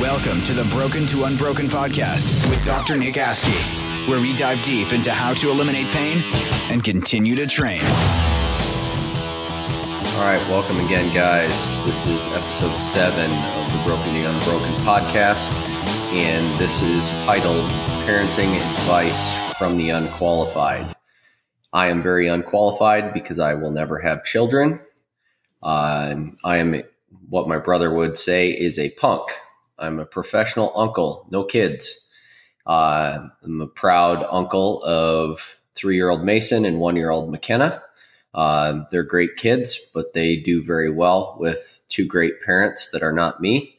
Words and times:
Welcome 0.00 0.40
to 0.44 0.54
the 0.54 0.64
Broken 0.74 1.04
to 1.08 1.24
Unbroken 1.24 1.66
podcast 1.66 2.48
with 2.48 2.64
Dr. 2.64 2.96
Nick 2.96 3.16
Askey, 3.16 4.08
where 4.08 4.18
we 4.18 4.32
dive 4.32 4.62
deep 4.62 4.94
into 4.94 5.12
how 5.12 5.34
to 5.34 5.50
eliminate 5.50 5.92
pain 5.92 6.22
and 6.70 6.82
continue 6.82 7.36
to 7.36 7.46
train. 7.46 7.82
All 10.14 10.24
right, 10.24 10.42
welcome 10.48 10.78
again, 10.78 11.14
guys. 11.14 11.76
This 11.84 12.06
is 12.06 12.26
episode 12.28 12.78
seven 12.78 13.30
of 13.30 13.72
the 13.74 13.82
Broken 13.84 14.14
to 14.14 14.24
Unbroken 14.24 14.72
podcast, 14.86 15.52
and 16.14 16.58
this 16.58 16.80
is 16.80 17.12
titled 17.20 17.70
Parenting 18.06 18.58
Advice 18.58 19.34
from 19.58 19.76
the 19.76 19.90
Unqualified. 19.90 20.96
I 21.74 21.88
am 21.88 22.00
very 22.00 22.26
unqualified 22.26 23.12
because 23.12 23.38
I 23.38 23.52
will 23.52 23.70
never 23.70 23.98
have 23.98 24.24
children. 24.24 24.80
Uh, 25.62 26.14
I 26.42 26.56
am 26.56 26.82
what 27.28 27.48
my 27.48 27.58
brother 27.58 27.92
would 27.92 28.16
say 28.16 28.48
is 28.48 28.78
a 28.78 28.88
punk. 28.92 29.30
I'm 29.80 29.98
a 29.98 30.06
professional 30.06 30.72
uncle, 30.76 31.26
no 31.30 31.44
kids. 31.44 32.08
Uh, 32.66 33.28
I'm 33.42 33.60
a 33.60 33.66
proud 33.66 34.26
uncle 34.30 34.82
of 34.84 35.60
three 35.74 35.96
year 35.96 36.10
old 36.10 36.24
Mason 36.24 36.64
and 36.64 36.78
one 36.78 36.96
year 36.96 37.10
old 37.10 37.30
McKenna. 37.30 37.82
Uh, 38.34 38.84
they're 38.90 39.02
great 39.02 39.36
kids, 39.36 39.78
but 39.92 40.12
they 40.12 40.36
do 40.36 40.62
very 40.62 40.92
well 40.92 41.36
with 41.40 41.82
two 41.88 42.06
great 42.06 42.40
parents 42.42 42.90
that 42.90 43.02
are 43.02 43.12
not 43.12 43.40
me. 43.40 43.76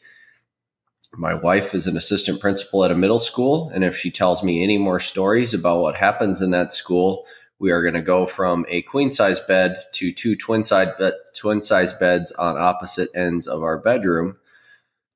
My 1.14 1.34
wife 1.34 1.74
is 1.74 1.88
an 1.88 1.98
assistant 1.98 2.40
principal 2.40 2.84
at 2.86 2.92
a 2.92 2.96
middle 2.96 3.20
school, 3.20 3.70
and 3.74 3.84
if 3.84 3.98
she 3.98 4.10
tells 4.12 4.44
me 4.44 4.64
any 4.64 4.78
more 4.78 5.00
stories 5.00 5.54
about 5.54 5.82
what 5.82 5.96
happens 5.96 6.42
in 6.42 6.52
that 6.52 6.72
school, 6.72 7.26
we 7.60 7.72
are 7.72 7.82
going 7.82 7.94
to 7.94 8.02
go 8.02 8.26
from 8.26 8.66
a 8.70 8.82
queen 8.84 9.12
size 9.12 9.40
bed 9.40 9.84
to 9.94 10.12
two 10.12 10.36
twin 10.36 10.64
size 10.64 10.88
be- 10.98 11.12
twin 11.36 11.62
size 11.62 11.94
beds 11.94 12.32
on 12.32 12.58
opposite 12.58 13.10
ends 13.14 13.46
of 13.46 13.62
our 13.62 13.78
bedroom. 13.78 14.38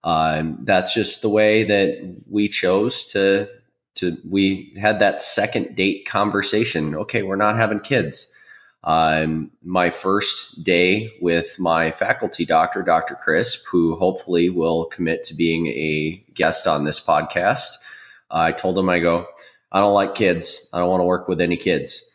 Um, 0.05 0.59
that's 0.61 0.93
just 0.93 1.21
the 1.21 1.29
way 1.29 1.63
that 1.65 2.17
we 2.29 2.47
chose 2.47 3.05
to 3.05 3.49
to. 3.95 4.17
We 4.29 4.73
had 4.77 4.99
that 4.99 5.21
second 5.21 5.75
date 5.75 6.05
conversation. 6.05 6.95
Okay, 6.95 7.23
we're 7.23 7.35
not 7.35 7.57
having 7.57 7.79
kids. 7.79 8.31
Um, 8.83 9.49
my 9.63 9.89
first 9.89 10.63
day 10.63 11.11
with 11.19 11.59
my 11.59 11.89
faculty 11.89 12.45
doctor, 12.45 12.83
Dr. 12.83 13.15
Crisp, 13.15 13.65
who 13.67 13.95
hopefully 13.95 14.49
will 14.49 14.85
commit 14.85 15.23
to 15.23 15.33
being 15.33 15.65
a 15.67 16.23
guest 16.35 16.67
on 16.67 16.85
this 16.85 16.99
podcast. 16.99 17.77
I 18.29 18.51
told 18.51 18.77
him, 18.77 18.87
I 18.87 18.99
go, 18.99 19.25
I 19.71 19.79
don't 19.79 19.95
like 19.95 20.13
kids. 20.13 20.69
I 20.71 20.79
don't 20.79 20.89
want 20.89 21.01
to 21.01 21.05
work 21.05 21.27
with 21.27 21.41
any 21.41 21.57
kids. 21.57 22.07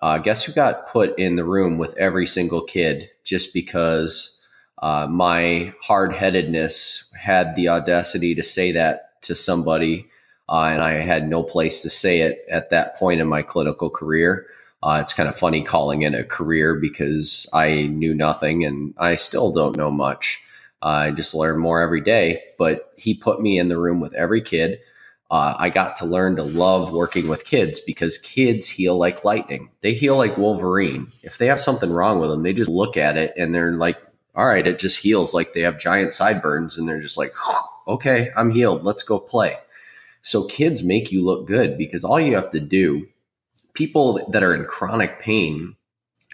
Uh, 0.00 0.16
guess 0.16 0.42
who 0.42 0.52
got 0.52 0.88
put 0.88 1.18
in 1.18 1.36
the 1.36 1.44
room 1.44 1.76
with 1.76 1.96
every 1.98 2.26
single 2.26 2.62
kid 2.62 3.10
just 3.22 3.52
because 3.52 4.35
uh, 4.78 5.06
my 5.08 5.72
hard 5.80 6.12
headedness 6.12 7.12
had 7.18 7.54
the 7.54 7.68
audacity 7.68 8.34
to 8.34 8.42
say 8.42 8.72
that 8.72 9.20
to 9.22 9.34
somebody, 9.34 10.06
uh, 10.48 10.68
and 10.70 10.82
I 10.82 10.94
had 10.94 11.28
no 11.28 11.42
place 11.42 11.82
to 11.82 11.90
say 11.90 12.20
it 12.20 12.44
at 12.50 12.70
that 12.70 12.96
point 12.96 13.20
in 13.20 13.28
my 13.28 13.42
clinical 13.42 13.90
career. 13.90 14.46
Uh, 14.82 14.98
it's 15.00 15.14
kind 15.14 15.28
of 15.28 15.36
funny 15.36 15.62
calling 15.62 16.02
it 16.02 16.14
a 16.14 16.22
career 16.22 16.74
because 16.74 17.48
I 17.52 17.84
knew 17.84 18.14
nothing 18.14 18.64
and 18.64 18.94
I 18.98 19.16
still 19.16 19.50
don't 19.50 19.76
know 19.76 19.90
much. 19.90 20.40
I 20.82 21.10
just 21.10 21.34
learn 21.34 21.58
more 21.58 21.80
every 21.80 22.02
day. 22.02 22.42
But 22.58 22.92
he 22.96 23.14
put 23.14 23.40
me 23.40 23.58
in 23.58 23.68
the 23.68 23.78
room 23.78 24.00
with 24.00 24.14
every 24.14 24.42
kid 24.42 24.78
uh, 25.30 25.54
I 25.58 25.70
got 25.70 25.96
to 25.96 26.06
learn 26.06 26.36
to 26.36 26.44
love 26.44 26.92
working 26.92 27.28
with 27.28 27.44
kids 27.44 27.80
because 27.80 28.18
kids 28.18 28.68
heal 28.68 28.96
like 28.96 29.24
lightning. 29.24 29.70
They 29.80 29.92
heal 29.92 30.16
like 30.16 30.36
Wolverine. 30.36 31.10
If 31.22 31.38
they 31.38 31.46
have 31.48 31.60
something 31.60 31.90
wrong 31.90 32.20
with 32.20 32.30
them, 32.30 32.44
they 32.44 32.52
just 32.52 32.70
look 32.70 32.96
at 32.96 33.16
it 33.16 33.34
and 33.36 33.54
they're 33.54 33.72
like, 33.72 33.98
all 34.36 34.46
right, 34.46 34.66
it 34.66 34.78
just 34.78 34.98
heals 34.98 35.34
like 35.34 35.52
they 35.52 35.62
have 35.62 35.78
giant 35.78 36.12
sideburns 36.12 36.76
and 36.76 36.88
they're 36.88 37.00
just 37.00 37.18
like, 37.18 37.32
okay, 37.88 38.30
I'm 38.36 38.50
healed. 38.50 38.84
Let's 38.84 39.02
go 39.02 39.18
play. 39.18 39.56
So 40.22 40.44
kids 40.44 40.82
make 40.82 41.10
you 41.10 41.24
look 41.24 41.46
good 41.46 41.78
because 41.78 42.04
all 42.04 42.20
you 42.20 42.34
have 42.34 42.50
to 42.50 42.60
do, 42.60 43.08
people 43.72 44.28
that 44.30 44.42
are 44.42 44.54
in 44.54 44.64
chronic 44.66 45.20
pain 45.20 45.76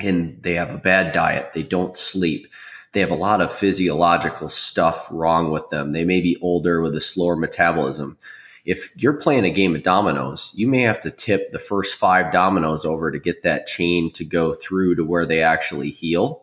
and 0.00 0.42
they 0.42 0.54
have 0.54 0.74
a 0.74 0.78
bad 0.78 1.12
diet, 1.12 1.52
they 1.54 1.62
don't 1.62 1.96
sleep, 1.96 2.46
they 2.92 3.00
have 3.00 3.10
a 3.10 3.14
lot 3.14 3.40
of 3.40 3.52
physiological 3.52 4.48
stuff 4.48 5.06
wrong 5.10 5.50
with 5.50 5.68
them. 5.68 5.92
They 5.92 6.04
may 6.04 6.20
be 6.20 6.38
older 6.42 6.82
with 6.82 6.94
a 6.94 7.00
slower 7.00 7.36
metabolism 7.36 8.18
if 8.64 8.92
you're 8.96 9.14
playing 9.14 9.44
a 9.44 9.50
game 9.50 9.74
of 9.74 9.82
dominoes, 9.82 10.52
you 10.54 10.68
may 10.68 10.82
have 10.82 11.00
to 11.00 11.10
tip 11.10 11.50
the 11.50 11.58
first 11.58 11.96
five 11.96 12.32
dominoes 12.32 12.84
over 12.84 13.10
to 13.10 13.18
get 13.18 13.42
that 13.42 13.66
chain 13.66 14.12
to 14.12 14.24
go 14.24 14.54
through 14.54 14.96
to 14.96 15.04
where 15.04 15.26
they 15.26 15.42
actually 15.42 15.90
heal. 15.90 16.42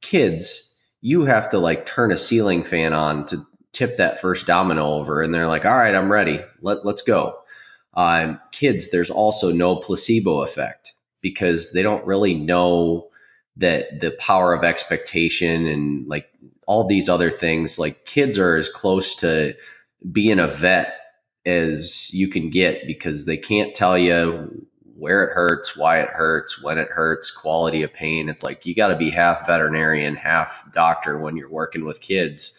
Kids, 0.00 0.65
you 1.06 1.24
have 1.24 1.48
to 1.48 1.58
like 1.60 1.86
turn 1.86 2.10
a 2.10 2.16
ceiling 2.16 2.64
fan 2.64 2.92
on 2.92 3.24
to 3.24 3.46
tip 3.70 3.96
that 3.96 4.18
first 4.18 4.44
domino 4.44 4.84
over, 4.84 5.22
and 5.22 5.32
they're 5.32 5.46
like, 5.46 5.64
"All 5.64 5.76
right, 5.76 5.94
I'm 5.94 6.10
ready. 6.10 6.40
Let 6.62 6.84
let's 6.84 7.00
go." 7.00 7.38
Um, 7.94 8.40
kids, 8.50 8.90
there's 8.90 9.08
also 9.08 9.52
no 9.52 9.76
placebo 9.76 10.42
effect 10.42 10.94
because 11.20 11.70
they 11.70 11.84
don't 11.84 12.04
really 12.04 12.34
know 12.34 13.08
that 13.56 14.00
the 14.00 14.16
power 14.18 14.52
of 14.52 14.64
expectation 14.64 15.68
and 15.68 16.08
like 16.08 16.28
all 16.66 16.88
these 16.88 17.08
other 17.08 17.30
things. 17.30 17.78
Like 17.78 18.04
kids 18.04 18.36
are 18.36 18.56
as 18.56 18.68
close 18.68 19.14
to 19.16 19.54
being 20.10 20.40
a 20.40 20.48
vet 20.48 20.92
as 21.46 22.12
you 22.12 22.26
can 22.26 22.50
get 22.50 22.84
because 22.84 23.26
they 23.26 23.36
can't 23.36 23.76
tell 23.76 23.96
you 23.96 24.66
where 24.98 25.24
it 25.24 25.32
hurts, 25.32 25.76
why 25.76 26.00
it 26.00 26.08
hurts, 26.08 26.62
when 26.62 26.78
it 26.78 26.88
hurts, 26.88 27.30
quality 27.30 27.82
of 27.82 27.92
pain. 27.92 28.28
It's 28.28 28.44
like 28.44 28.64
you 28.64 28.74
got 28.74 28.88
to 28.88 28.96
be 28.96 29.10
half 29.10 29.46
veterinarian, 29.46 30.16
half 30.16 30.64
doctor 30.72 31.18
when 31.18 31.36
you're 31.36 31.50
working 31.50 31.84
with 31.84 32.00
kids. 32.00 32.58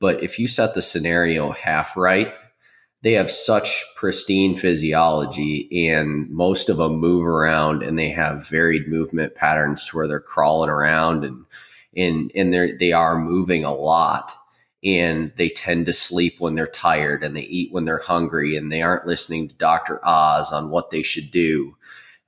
But 0.00 0.22
if 0.22 0.38
you 0.38 0.48
set 0.48 0.74
the 0.74 0.82
scenario 0.82 1.50
half 1.50 1.96
right, 1.96 2.32
they 3.02 3.12
have 3.12 3.30
such 3.30 3.84
pristine 3.94 4.56
physiology 4.56 5.88
and 5.88 6.28
most 6.30 6.68
of 6.68 6.78
them 6.78 6.96
move 6.96 7.26
around 7.26 7.82
and 7.82 7.98
they 7.98 8.08
have 8.08 8.48
varied 8.48 8.88
movement 8.88 9.34
patterns 9.34 9.84
to 9.84 9.96
where 9.96 10.08
they're 10.08 10.20
crawling 10.20 10.70
around 10.70 11.24
and 11.24 11.44
and 11.96 12.32
and 12.34 12.52
they 12.52 12.72
they 12.72 12.92
are 12.92 13.18
moving 13.18 13.64
a 13.64 13.74
lot 13.74 14.32
and 14.84 15.32
they 15.36 15.48
tend 15.48 15.86
to 15.86 15.92
sleep 15.92 16.38
when 16.38 16.54
they're 16.54 16.66
tired 16.66 17.24
and 17.24 17.36
they 17.36 17.42
eat 17.42 17.72
when 17.72 17.84
they're 17.84 17.98
hungry 17.98 18.56
and 18.56 18.70
they 18.70 18.82
aren't 18.82 19.06
listening 19.06 19.48
to 19.48 19.54
Dr. 19.54 20.00
Oz 20.06 20.52
on 20.52 20.70
what 20.70 20.90
they 20.90 21.02
should 21.02 21.30
do. 21.30 21.76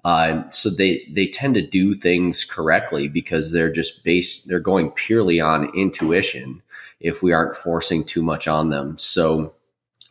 Um, 0.04 0.46
so 0.50 0.70
they 0.70 1.06
they 1.12 1.26
tend 1.26 1.54
to 1.54 1.66
do 1.66 1.94
things 1.94 2.44
correctly 2.44 3.06
because 3.06 3.52
they're 3.52 3.70
just 3.70 4.02
based 4.02 4.48
they're 4.48 4.58
going 4.58 4.90
purely 4.92 5.40
on 5.40 5.70
intuition 5.76 6.62
if 7.00 7.22
we 7.22 7.32
aren't 7.32 7.54
forcing 7.54 8.04
too 8.04 8.22
much 8.22 8.48
on 8.48 8.70
them. 8.70 8.96
So 8.98 9.54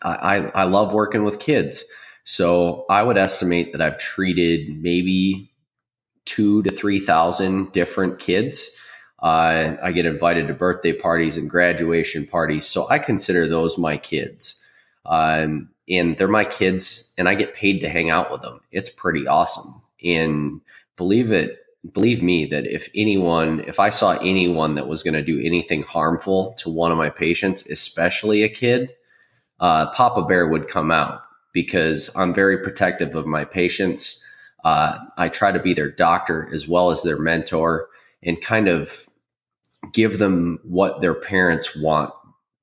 I, 0.01 0.49
I 0.55 0.63
love 0.63 0.93
working 0.93 1.23
with 1.25 1.39
kids. 1.39 1.83
So 2.23 2.85
I 2.89 3.03
would 3.03 3.17
estimate 3.17 3.73
that 3.73 3.81
I've 3.81 3.97
treated 3.97 4.81
maybe 4.81 5.51
two 6.25 6.61
to 6.63 6.71
three 6.71 6.99
thousand 6.99 7.71
different 7.71 8.19
kids 8.19 8.69
uh, 9.21 9.75
I 9.83 9.91
get 9.91 10.05
invited 10.05 10.47
to 10.47 10.53
birthday 10.53 10.93
parties 10.93 11.37
and 11.37 11.49
graduation 11.49 12.25
parties. 12.25 12.65
So 12.65 12.87
I 12.89 12.99
consider 12.99 13.47
those 13.47 13.77
my 13.77 13.97
kids. 13.97 14.63
Um, 15.05 15.69
and 15.89 16.17
they're 16.17 16.27
my 16.27 16.45
kids, 16.45 17.13
and 17.17 17.27
I 17.27 17.33
get 17.33 17.55
paid 17.55 17.79
to 17.79 17.89
hang 17.89 18.09
out 18.11 18.31
with 18.31 18.41
them. 18.41 18.61
It's 18.71 18.89
pretty 18.89 19.27
awesome. 19.27 19.81
And 20.03 20.61
believe 20.97 21.31
it, 21.31 21.57
believe 21.93 22.21
me 22.21 22.45
that 22.45 22.65
if 22.67 22.89
anyone, 22.93 23.63
if 23.67 23.79
I 23.79 23.89
saw 23.89 24.11
anyone 24.19 24.75
that 24.75 24.87
was 24.87 25.01
going 25.01 25.15
to 25.15 25.23
do 25.23 25.41
anything 25.43 25.81
harmful 25.81 26.53
to 26.59 26.69
one 26.69 26.91
of 26.91 26.97
my 26.97 27.09
patients, 27.09 27.67
especially 27.69 28.43
a 28.43 28.49
kid, 28.49 28.91
uh, 29.59 29.89
Papa 29.91 30.23
Bear 30.23 30.47
would 30.47 30.67
come 30.67 30.91
out 30.91 31.21
because 31.53 32.09
I'm 32.15 32.33
very 32.33 32.59
protective 32.59 33.15
of 33.15 33.25
my 33.25 33.43
patients. 33.43 34.23
Uh, 34.63 34.99
I 35.17 35.29
try 35.29 35.51
to 35.51 35.59
be 35.59 35.73
their 35.73 35.89
doctor 35.89 36.47
as 36.53 36.67
well 36.67 36.91
as 36.91 37.01
their 37.01 37.17
mentor 37.17 37.87
and 38.21 38.39
kind 38.39 38.67
of 38.67 39.08
give 39.93 40.19
them 40.19 40.59
what 40.63 41.01
their 41.01 41.13
parents 41.15 41.75
want 41.75 42.13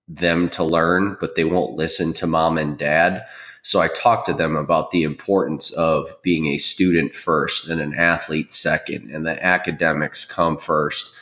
them 0.08 0.48
to 0.50 0.64
learn, 0.64 1.16
but 1.20 1.34
they 1.34 1.44
won't 1.44 1.76
listen 1.76 2.12
to 2.14 2.26
mom 2.26 2.58
and 2.58 2.78
dad. 2.78 3.24
So 3.62 3.80
I 3.80 3.88
talk 3.88 4.24
to 4.26 4.32
them 4.32 4.54
about 4.54 4.92
the 4.92 5.02
importance 5.02 5.72
of 5.72 6.08
being 6.22 6.46
a 6.46 6.58
student 6.58 7.14
first 7.14 7.68
and 7.68 7.80
an 7.80 7.94
athlete 7.94 8.52
second, 8.52 9.10
and 9.10 9.26
the 9.26 9.44
academics 9.44 10.24
come 10.24 10.56
first. 10.56 11.12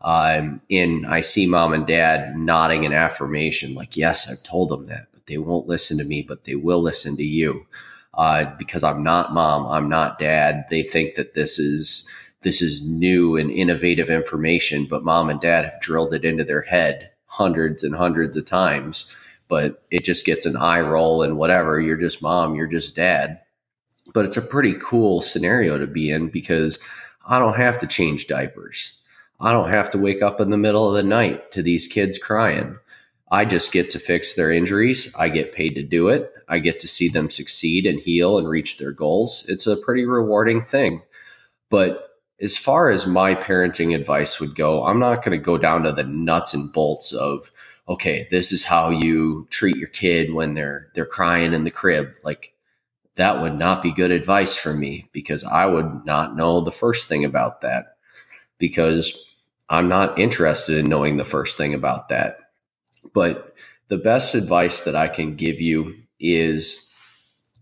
Um, 0.00 0.60
and 0.68 1.06
I 1.06 1.20
see 1.20 1.46
mom 1.46 1.72
and 1.72 1.86
dad 1.86 2.36
nodding 2.36 2.82
in 2.82 2.92
affirmation, 2.92 3.74
like, 3.74 3.96
yes, 3.96 4.28
I've 4.28 4.42
told 4.42 4.70
them 4.70 4.86
that, 4.86 5.06
but 5.12 5.26
they 5.26 5.38
won't 5.38 5.68
listen 5.68 5.96
to 5.98 6.04
me, 6.04 6.22
but 6.22 6.42
they 6.42 6.56
will 6.56 6.82
listen 6.82 7.16
to 7.18 7.24
you. 7.24 7.66
Uh, 8.14 8.52
because 8.58 8.82
I'm 8.82 9.02
not 9.04 9.32
mom, 9.32 9.66
I'm 9.68 9.88
not 9.88 10.18
dad. 10.18 10.64
They 10.68 10.82
think 10.82 11.14
that 11.14 11.34
this 11.34 11.58
is 11.58 12.06
this 12.42 12.60
is 12.60 12.86
new 12.86 13.36
and 13.36 13.50
innovative 13.50 14.10
information, 14.10 14.84
but 14.84 15.04
mom 15.04 15.30
and 15.30 15.40
dad 15.40 15.64
have 15.64 15.80
drilled 15.80 16.12
it 16.12 16.24
into 16.24 16.44
their 16.44 16.62
head 16.62 17.10
hundreds 17.26 17.82
and 17.82 17.94
hundreds 17.94 18.36
of 18.36 18.44
times. 18.44 19.16
But 19.48 19.82
it 19.90 20.04
just 20.04 20.26
gets 20.26 20.46
an 20.46 20.56
eye 20.56 20.80
roll 20.80 21.22
and 21.22 21.36
whatever. 21.36 21.80
You're 21.80 21.96
just 21.96 22.22
mom, 22.22 22.54
you're 22.54 22.66
just 22.66 22.96
dad. 22.96 23.40
But 24.12 24.24
it's 24.24 24.36
a 24.36 24.42
pretty 24.42 24.74
cool 24.80 25.20
scenario 25.20 25.78
to 25.78 25.86
be 25.86 26.10
in 26.10 26.28
because 26.28 26.78
I 27.26 27.38
don't 27.38 27.56
have 27.56 27.78
to 27.78 27.86
change 27.86 28.26
diapers. 28.26 28.98
I 29.40 29.52
don't 29.52 29.70
have 29.70 29.90
to 29.90 29.98
wake 29.98 30.22
up 30.22 30.40
in 30.40 30.50
the 30.50 30.56
middle 30.56 30.88
of 30.88 30.96
the 30.96 31.02
night 31.02 31.52
to 31.52 31.62
these 31.62 31.86
kids 31.86 32.18
crying. 32.18 32.78
I 33.30 33.44
just 33.44 33.72
get 33.72 33.90
to 33.90 33.98
fix 33.98 34.34
their 34.34 34.52
injuries. 34.52 35.12
I 35.14 35.28
get 35.28 35.52
paid 35.52 35.74
to 35.76 35.82
do 35.82 36.08
it. 36.08 36.32
I 36.48 36.58
get 36.58 36.80
to 36.80 36.88
see 36.88 37.08
them 37.08 37.30
succeed 37.30 37.86
and 37.86 37.98
heal 37.98 38.38
and 38.38 38.48
reach 38.48 38.76
their 38.76 38.92
goals. 38.92 39.44
It's 39.48 39.66
a 39.66 39.76
pretty 39.76 40.04
rewarding 40.04 40.60
thing. 40.60 41.02
But 41.70 42.11
as 42.42 42.58
far 42.58 42.90
as 42.90 43.06
my 43.06 43.34
parenting 43.34 43.94
advice 43.94 44.40
would 44.40 44.56
go, 44.56 44.84
I'm 44.84 44.98
not 44.98 45.24
going 45.24 45.38
to 45.38 45.42
go 45.42 45.56
down 45.56 45.84
to 45.84 45.92
the 45.92 46.02
nuts 46.02 46.52
and 46.52 46.72
bolts 46.72 47.12
of 47.12 47.50
okay, 47.88 48.28
this 48.30 48.52
is 48.52 48.64
how 48.64 48.90
you 48.90 49.46
treat 49.50 49.76
your 49.76 49.88
kid 49.88 50.34
when 50.34 50.54
they're 50.54 50.88
they're 50.94 51.06
crying 51.06 51.54
in 51.54 51.64
the 51.64 51.70
crib. 51.70 52.12
Like 52.24 52.52
that 53.14 53.40
would 53.40 53.54
not 53.54 53.82
be 53.82 53.92
good 53.92 54.10
advice 54.10 54.56
for 54.56 54.74
me 54.74 55.06
because 55.12 55.44
I 55.44 55.66
would 55.66 56.04
not 56.04 56.36
know 56.36 56.60
the 56.60 56.72
first 56.72 57.08
thing 57.08 57.24
about 57.24 57.60
that 57.60 57.96
because 58.58 59.34
I'm 59.68 59.88
not 59.88 60.18
interested 60.18 60.78
in 60.78 60.88
knowing 60.88 61.16
the 61.16 61.24
first 61.24 61.56
thing 61.56 61.74
about 61.74 62.08
that. 62.08 62.38
But 63.14 63.54
the 63.88 63.98
best 63.98 64.34
advice 64.34 64.82
that 64.82 64.96
I 64.96 65.08
can 65.08 65.36
give 65.36 65.60
you 65.60 65.94
is 66.18 66.90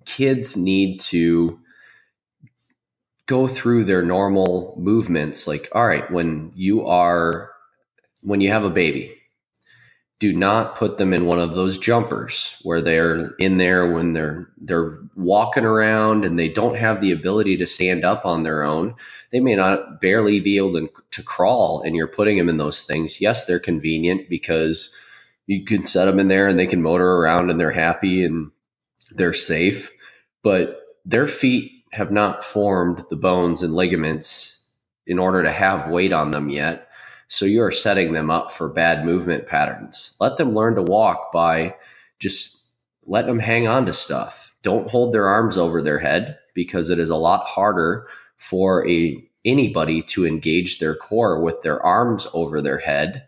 kids 0.04 0.56
need 0.56 1.00
to 1.00 1.58
go 3.30 3.46
through 3.46 3.84
their 3.84 4.02
normal 4.02 4.74
movements 4.76 5.46
like 5.46 5.68
all 5.72 5.86
right 5.86 6.10
when 6.10 6.52
you 6.56 6.86
are 6.86 7.52
when 8.22 8.40
you 8.40 8.50
have 8.50 8.64
a 8.64 8.70
baby 8.70 9.14
do 10.18 10.32
not 10.34 10.76
put 10.76 10.98
them 10.98 11.14
in 11.14 11.24
one 11.24 11.40
of 11.40 11.54
those 11.54 11.78
jumpers 11.78 12.56
where 12.62 12.82
they're 12.82 13.30
in 13.38 13.56
there 13.56 13.90
when 13.92 14.12
they're 14.12 14.48
they're 14.58 14.98
walking 15.16 15.64
around 15.64 16.24
and 16.24 16.38
they 16.38 16.48
don't 16.48 16.76
have 16.76 17.00
the 17.00 17.12
ability 17.12 17.56
to 17.56 17.66
stand 17.66 18.04
up 18.04 18.26
on 18.26 18.42
their 18.42 18.64
own 18.64 18.94
they 19.30 19.40
may 19.40 19.54
not 19.54 20.00
barely 20.00 20.40
be 20.40 20.56
able 20.56 20.72
to, 20.72 20.90
to 21.12 21.22
crawl 21.22 21.82
and 21.82 21.96
you're 21.96 22.08
putting 22.08 22.36
them 22.36 22.48
in 22.48 22.58
those 22.58 22.82
things 22.82 23.20
yes 23.20 23.46
they're 23.46 23.60
convenient 23.60 24.28
because 24.28 24.94
you 25.50 25.64
can 25.64 25.84
set 25.84 26.04
them 26.04 26.20
in 26.20 26.28
there 26.28 26.46
and 26.46 26.58
they 26.58 26.66
can 26.66 26.82
motor 26.82 27.16
around 27.16 27.50
and 27.50 27.58
they're 27.58 27.72
happy 27.72 28.24
and 28.24 28.52
they're 29.10 29.32
safe. 29.32 29.92
But 30.44 30.80
their 31.04 31.26
feet 31.26 31.72
have 31.92 32.10
not 32.10 32.44
formed 32.44 33.04
the 33.10 33.16
bones 33.16 33.62
and 33.62 33.74
ligaments 33.74 34.68
in 35.06 35.18
order 35.18 35.42
to 35.42 35.50
have 35.50 35.90
weight 35.90 36.12
on 36.12 36.30
them 36.30 36.48
yet. 36.48 36.88
So 37.26 37.44
you 37.44 37.62
are 37.62 37.72
setting 37.72 38.12
them 38.12 38.30
up 38.30 38.50
for 38.50 38.68
bad 38.68 39.04
movement 39.04 39.46
patterns. 39.46 40.14
Let 40.20 40.36
them 40.36 40.54
learn 40.54 40.74
to 40.76 40.82
walk 40.82 41.32
by 41.32 41.74
just 42.18 42.60
let 43.06 43.26
them 43.26 43.38
hang 43.38 43.66
on 43.66 43.86
to 43.86 43.92
stuff. 43.92 44.54
Don't 44.62 44.90
hold 44.90 45.12
their 45.12 45.26
arms 45.26 45.56
over 45.56 45.82
their 45.82 45.98
head 45.98 46.38
because 46.54 46.90
it 46.90 46.98
is 46.98 47.10
a 47.10 47.16
lot 47.16 47.46
harder 47.46 48.06
for 48.36 48.86
a 48.88 49.22
anybody 49.44 50.02
to 50.02 50.26
engage 50.26 50.78
their 50.78 50.94
core 50.94 51.42
with 51.42 51.62
their 51.62 51.84
arms 51.84 52.26
over 52.34 52.60
their 52.60 52.78
head 52.78 53.26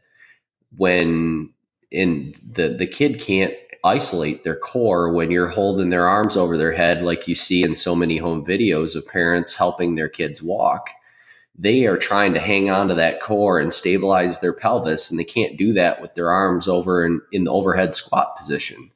when 0.77 1.53
in 1.91 2.35
the 2.43 2.69
the 2.69 2.87
kid 2.87 3.21
can't 3.21 3.55
isolate 3.85 4.45
their 4.45 4.57
core 4.57 5.13
when 5.13 5.31
you're 5.31 5.49
holding 5.49 5.91
their 5.91 6.07
arms 6.07 6.37
over 6.37 6.57
their 6.57 6.73
head 6.73 7.03
like 7.03 7.27
you 7.27 7.35
see 7.35 7.63
in 7.63 7.75
so 7.75 7.95
many 7.97 8.17
home 8.17 8.45
videos 8.45 8.95
of 8.95 9.07
parents 9.07 9.55
helping 9.55 9.95
their 9.95 10.09
kids 10.09 10.43
walk. 10.43 10.91
They 11.59 11.87
are 11.87 11.99
trying 11.99 12.35
to 12.35 12.41
hang 12.41 12.71
on 12.71 12.89
to 12.89 12.95
that 12.95 13.21
core 13.21 13.59
and 13.59 13.73
stabilize 13.73 14.41
their 14.41 14.53
pelvis 14.53 15.11
and 15.11 15.19
they 15.19 15.25
can't 15.25 15.59
do 15.59 15.73
that 15.75 16.01
with 16.01 16.15
their 16.15 16.31
arms 16.31 16.69
over 16.69 17.05
in, 17.05 17.21
in 17.33 17.45
the 17.45 17.53
overhead 17.53 17.95
squat 17.95 18.37
position. 18.37 18.91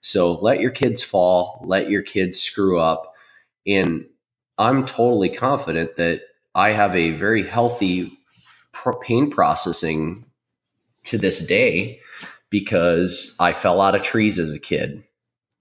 So 0.00 0.34
let 0.40 0.60
your 0.60 0.70
kids 0.70 1.02
fall 1.02 1.62
let 1.66 1.90
your 1.90 2.02
kids 2.02 2.40
screw 2.40 2.80
up 2.80 3.14
and 3.66 4.06
i'm 4.56 4.86
totally 4.86 5.28
confident 5.28 5.96
that 5.96 6.22
i 6.54 6.72
have 6.72 6.96
a 6.96 7.10
very 7.10 7.46
healthy 7.46 8.12
pain 9.02 9.30
processing 9.30 10.24
to 11.04 11.18
this 11.18 11.44
day 11.44 12.00
because 12.50 13.34
I 13.38 13.52
fell 13.52 13.80
out 13.80 13.94
of 13.94 14.02
trees 14.02 14.38
as 14.38 14.52
a 14.52 14.58
kid. 14.58 15.02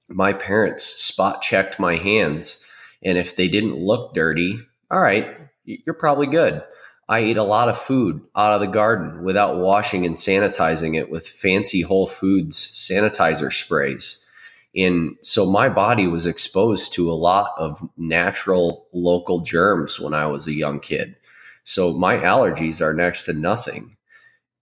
My 0.10 0.34
parents 0.34 0.84
spot 0.84 1.42
checked 1.42 1.80
my 1.80 1.96
hands, 1.98 2.64
and 3.04 3.18
if 3.18 3.36
they 3.36 3.48
didn't 3.48 3.78
look 3.78 4.14
dirty, 4.14 4.58
all 4.90 5.02
right, 5.02 5.36
you're 5.66 5.94
probably 5.94 6.28
good. 6.28 6.64
I 7.10 7.20
ate 7.20 7.38
a 7.38 7.44
lot 7.44 7.70
of 7.70 7.78
food 7.78 8.22
out 8.36 8.54
of 8.54 8.62
the 8.62 8.68
garden 8.68 9.24
without 9.24 9.58
washing 9.58 10.06
and 10.06 10.16
sanitizing 10.16 10.98
it 10.98 11.10
with 11.10 11.28
fancy 11.28 11.82
Whole 11.82 12.08
Foods 12.08 12.58
sanitizer 12.58 13.52
sprays. 13.52 14.26
And 14.76 15.16
so 15.22 15.46
my 15.46 15.70
body 15.70 16.08
was 16.08 16.26
exposed 16.26 16.94
to 16.94 17.10
a 17.10 17.14
lot 17.14 17.54
of 17.58 17.82
natural 17.98 18.88
local 18.94 19.40
germs 19.40 20.00
when 20.00 20.14
I 20.14 20.28
was 20.28 20.48
a 20.48 20.54
young 20.54 20.80
kid. 20.80 21.16
So 21.64 21.94
my 21.94 22.18
allergies 22.18 22.82
are 22.82 22.94
next 22.94 23.24
to 23.24 23.34
nothing. 23.34 23.97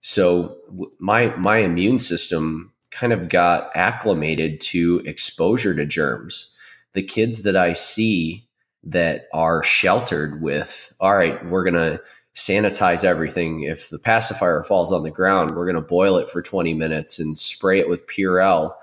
So 0.08 0.56
my 1.00 1.36
my 1.36 1.58
immune 1.58 1.98
system 1.98 2.72
kind 2.92 3.12
of 3.12 3.28
got 3.28 3.72
acclimated 3.74 4.62
to 4.62 5.02
exposure 5.04 5.74
to 5.74 5.84
germs. 5.84 6.56
The 6.94 7.02
kids 7.02 7.42
that 7.42 7.56
I 7.56 7.74
see 7.74 8.48
that 8.84 9.26
are 9.34 9.64
sheltered 9.64 10.44
with, 10.44 10.94
all 11.00 11.16
right, 11.16 11.44
we're 11.48 11.64
going 11.64 11.74
to 11.74 12.00
sanitize 12.36 13.04
everything. 13.04 13.64
If 13.64 13.90
the 13.90 13.98
pacifier 13.98 14.62
falls 14.62 14.94
on 14.94 15.02
the 15.02 15.10
ground, 15.10 15.56
we're 15.56 15.66
going 15.66 15.74
to 15.74 15.82
boil 15.82 16.18
it 16.18 16.30
for 16.30 16.44
20 16.44 16.76
minutes 16.76 17.18
and 17.18 17.36
spray 17.36 17.80
it 17.80 17.90
with 17.90 18.06
Purell. 18.06 18.76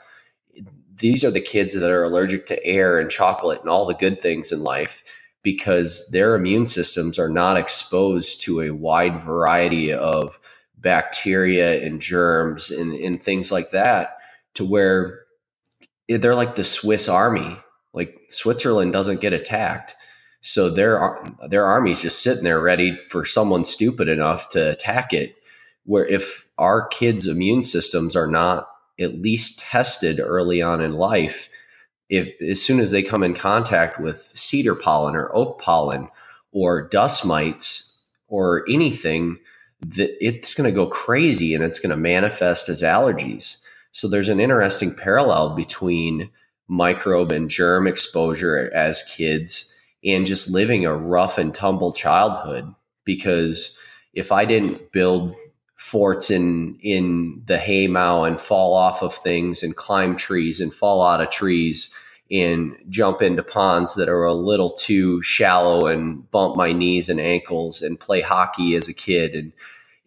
These 0.96 1.22
are 1.22 1.30
the 1.30 1.40
kids 1.40 1.72
that 1.74 1.88
are 1.88 2.02
allergic 2.02 2.46
to 2.46 2.66
air 2.66 2.98
and 2.98 3.08
chocolate 3.08 3.60
and 3.60 3.70
all 3.70 3.86
the 3.86 3.94
good 3.94 4.20
things 4.20 4.50
in 4.50 4.64
life 4.64 5.04
because 5.44 6.08
their 6.10 6.34
immune 6.34 6.66
systems 6.66 7.16
are 7.16 7.30
not 7.30 7.56
exposed 7.56 8.40
to 8.40 8.60
a 8.60 8.72
wide 8.72 9.20
variety 9.20 9.92
of 9.92 10.40
bacteria 10.82 11.82
and 11.84 12.00
germs 12.00 12.70
and, 12.70 12.92
and 12.92 13.22
things 13.22 13.50
like 13.50 13.70
that 13.70 14.18
to 14.54 14.64
where 14.64 15.20
they're 16.08 16.34
like 16.34 16.56
the 16.56 16.64
Swiss 16.64 17.08
army. 17.08 17.56
Like 17.94 18.18
Switzerland 18.28 18.92
doesn't 18.92 19.20
get 19.20 19.32
attacked. 19.32 19.94
So 20.40 20.68
their 20.68 21.22
their 21.48 21.64
army's 21.64 22.02
just 22.02 22.22
sitting 22.22 22.44
there 22.44 22.60
ready 22.60 22.98
for 23.08 23.24
someone 23.24 23.64
stupid 23.64 24.08
enough 24.08 24.48
to 24.50 24.72
attack 24.72 25.12
it. 25.12 25.36
Where 25.84 26.06
if 26.06 26.48
our 26.58 26.88
kids' 26.88 27.26
immune 27.26 27.62
systems 27.62 28.16
are 28.16 28.26
not 28.26 28.68
at 29.00 29.20
least 29.20 29.60
tested 29.60 30.20
early 30.20 30.60
on 30.60 30.80
in 30.80 30.94
life, 30.94 31.48
if 32.08 32.40
as 32.42 32.60
soon 32.60 32.80
as 32.80 32.90
they 32.90 33.02
come 33.02 33.22
in 33.22 33.34
contact 33.34 34.00
with 34.00 34.30
cedar 34.34 34.74
pollen 34.74 35.14
or 35.14 35.34
oak 35.34 35.60
pollen 35.60 36.08
or 36.50 36.88
dust 36.88 37.24
mites 37.24 38.04
or 38.28 38.64
anything, 38.68 39.38
that 39.86 40.24
it's 40.24 40.54
going 40.54 40.68
to 40.68 40.74
go 40.74 40.86
crazy 40.86 41.54
and 41.54 41.62
it's 41.62 41.78
going 41.78 41.90
to 41.90 41.96
manifest 41.96 42.68
as 42.68 42.82
allergies. 42.82 43.56
So 43.92 44.08
there's 44.08 44.28
an 44.28 44.40
interesting 44.40 44.94
parallel 44.94 45.54
between 45.54 46.30
microbe 46.68 47.32
and 47.32 47.50
germ 47.50 47.86
exposure 47.86 48.70
as 48.74 49.02
kids 49.02 49.72
and 50.04 50.26
just 50.26 50.48
living 50.48 50.86
a 50.86 50.96
rough 50.96 51.38
and 51.38 51.52
tumble 51.52 51.92
childhood 51.92 52.72
because 53.04 53.78
if 54.14 54.32
I 54.32 54.44
didn't 54.44 54.92
build 54.92 55.34
forts 55.76 56.30
in 56.30 56.78
in 56.80 57.42
the 57.46 57.58
hay 57.58 57.88
mow 57.88 58.24
and 58.24 58.40
fall 58.40 58.74
off 58.74 59.02
of 59.02 59.14
things 59.14 59.62
and 59.62 59.74
climb 59.74 60.16
trees 60.16 60.60
and 60.60 60.72
fall 60.72 61.04
out 61.04 61.20
of 61.20 61.30
trees 61.30 61.94
and 62.32 62.76
jump 62.88 63.20
into 63.20 63.42
ponds 63.42 63.94
that 63.94 64.08
are 64.08 64.24
a 64.24 64.32
little 64.32 64.70
too 64.70 65.20
shallow 65.22 65.86
and 65.86 66.28
bump 66.30 66.56
my 66.56 66.72
knees 66.72 67.10
and 67.10 67.20
ankles 67.20 67.82
and 67.82 68.00
play 68.00 68.22
hockey 68.22 68.74
as 68.74 68.88
a 68.88 68.94
kid 68.94 69.34
and 69.34 69.52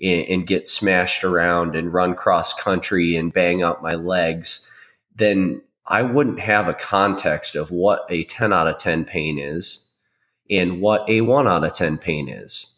and, 0.02 0.46
get 0.46 0.68
smashed 0.68 1.24
around 1.24 1.74
and 1.74 1.94
run 1.94 2.16
cross 2.16 2.54
country 2.54 3.16
and 3.16 3.32
bang 3.32 3.64
up 3.64 3.82
my 3.82 3.94
legs, 3.94 4.70
then 5.16 5.62
I 5.88 6.02
wouldn't 6.02 6.40
have 6.42 6.68
a 6.68 6.74
context 6.74 7.56
of 7.56 7.72
what 7.72 8.06
a 8.10 8.26
10 8.26 8.52
out 8.52 8.68
of 8.68 8.78
10 8.78 9.06
pain 9.06 9.40
is 9.40 9.90
and 10.50 10.82
what 10.82 11.10
a 11.10 11.22
1 11.22 11.48
out 11.48 11.64
of 11.64 11.74
10 11.74 11.98
pain 11.98 12.28
is. 12.28 12.78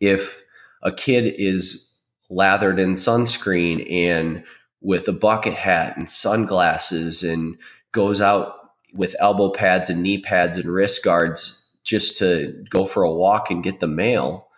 If 0.00 0.42
a 0.82 0.90
kid 0.90 1.34
is 1.36 1.92
lathered 2.30 2.78
in 2.78 2.94
sunscreen 2.94 3.90
and 3.92 4.44
with 4.80 5.08
a 5.08 5.12
bucket 5.12 5.54
hat 5.54 5.96
and 5.98 6.08
sunglasses 6.08 7.22
and 7.22 7.58
goes 7.92 8.20
out 8.20 8.59
with 8.94 9.16
elbow 9.18 9.50
pads 9.50 9.90
and 9.90 10.02
knee 10.02 10.20
pads 10.20 10.56
and 10.56 10.70
wrist 10.70 11.04
guards 11.04 11.68
just 11.84 12.16
to 12.18 12.64
go 12.70 12.86
for 12.86 13.02
a 13.02 13.12
walk 13.12 13.50
and 13.50 13.64
get 13.64 13.80
the 13.80 13.86
mail, 13.86 14.48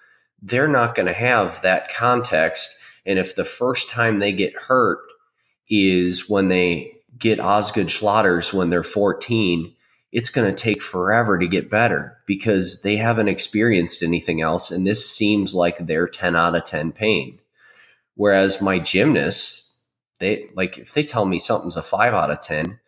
they're 0.41 0.69
not 0.69 0.95
going 0.95 1.09
to 1.09 1.15
have 1.15 1.61
that 1.63 1.93
context. 1.93 2.79
And 3.07 3.19
if 3.19 3.35
the 3.35 3.45
first 3.45 3.89
time 3.89 4.19
they 4.19 4.33
get 4.33 4.55
hurt 4.55 5.01
is 5.69 6.29
when 6.29 6.49
they 6.49 6.93
get 7.19 7.41
Osgood 7.41 7.87
Schlatters 7.87 8.53
when 8.53 8.71
they're 8.71 8.83
14, 8.83 9.75
it's 10.11 10.29
going 10.29 10.53
to 10.53 10.63
take 10.63 10.83
forever 10.83 11.39
to 11.39 11.47
get 11.47 11.71
better 11.71 12.19
because 12.27 12.83
they 12.83 12.97
haven't 12.97 13.29
experienced 13.29 14.03
anything 14.03 14.43
else. 14.43 14.71
And 14.71 14.87
this 14.87 15.09
seems 15.09 15.55
like 15.55 15.79
their 15.79 16.07
10 16.07 16.37
out 16.37 16.55
of 16.55 16.65
10 16.65 16.93
pain. 16.93 17.39
Whereas 18.15 18.61
my 18.61 18.79
gymnasts, 18.79 19.81
they 20.19 20.49
like 20.55 20.79
if 20.79 20.93
they 20.93 21.03
tell 21.03 21.25
me 21.25 21.39
something's 21.39 21.77
a 21.77 21.83
five 21.83 22.13
out 22.13 22.31
of 22.31 22.41
10, 22.41 22.79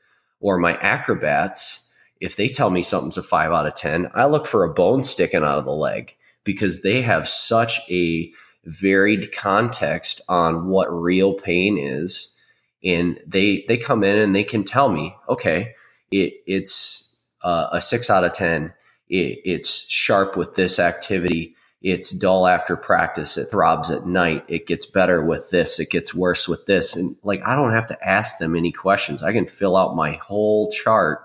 or 0.44 0.58
my 0.58 0.76
acrobats, 0.76 1.90
if 2.20 2.36
they 2.36 2.48
tell 2.48 2.68
me 2.68 2.82
something's 2.82 3.16
a 3.16 3.22
five 3.22 3.50
out 3.50 3.66
of 3.66 3.74
10, 3.74 4.10
I 4.14 4.26
look 4.26 4.46
for 4.46 4.62
a 4.62 4.72
bone 4.72 5.02
sticking 5.02 5.42
out 5.42 5.58
of 5.58 5.64
the 5.64 5.72
leg 5.72 6.14
because 6.44 6.82
they 6.82 7.00
have 7.00 7.26
such 7.26 7.80
a 7.90 8.30
varied 8.66 9.32
context 9.32 10.20
on 10.28 10.66
what 10.68 10.92
real 10.92 11.32
pain 11.32 11.78
is 11.78 12.38
and 12.84 13.18
they 13.26 13.64
they 13.66 13.78
come 13.78 14.04
in 14.04 14.18
and 14.18 14.36
they 14.36 14.44
can 14.44 14.62
tell 14.62 14.90
me, 14.90 15.16
okay, 15.28 15.74
it, 16.10 16.34
it's 16.46 17.18
uh, 17.42 17.68
a 17.72 17.80
six 17.80 18.10
out 18.10 18.24
of 18.24 18.32
ten. 18.32 18.74
It, 19.08 19.40
it's 19.44 19.88
sharp 19.90 20.36
with 20.36 20.54
this 20.54 20.78
activity. 20.78 21.56
It's 21.84 22.12
dull 22.12 22.46
after 22.46 22.78
practice. 22.78 23.36
It 23.36 23.50
throbs 23.50 23.90
at 23.90 24.06
night. 24.06 24.42
It 24.48 24.66
gets 24.66 24.86
better 24.86 25.22
with 25.22 25.50
this. 25.50 25.78
It 25.78 25.90
gets 25.90 26.14
worse 26.14 26.48
with 26.48 26.64
this. 26.64 26.96
And 26.96 27.14
like 27.22 27.42
I 27.44 27.54
don't 27.54 27.72
have 27.72 27.86
to 27.88 28.08
ask 28.08 28.38
them 28.38 28.56
any 28.56 28.72
questions. 28.72 29.22
I 29.22 29.34
can 29.34 29.46
fill 29.46 29.76
out 29.76 29.94
my 29.94 30.12
whole 30.12 30.70
chart 30.70 31.20